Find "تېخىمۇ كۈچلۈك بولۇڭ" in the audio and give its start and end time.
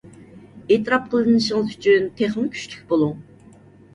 2.21-3.13